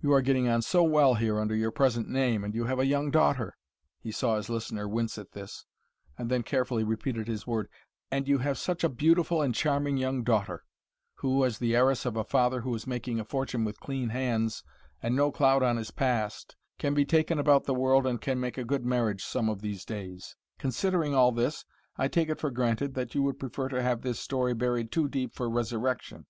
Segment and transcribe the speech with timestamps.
[0.00, 2.86] You are getting on so well here under your present name, and you have a
[2.86, 3.56] young daughter"
[4.04, 5.64] he saw his listener wince at this,
[6.16, 7.68] and then carefully repeated his words
[8.08, 10.62] "and you have such a beautiful and charming young daughter,
[11.16, 14.62] who, as the heiress of a father who is making a fortune with clean hands
[15.02, 18.56] and no cloud on his past, can be taken about the world and can make
[18.56, 21.64] a good marriage some of these days; considering all this,
[21.96, 25.08] I take it for granted that you would prefer to have this story buried too
[25.08, 26.26] deep for resurrection.